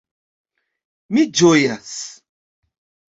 [1.17, 1.91] Mi ĝojas.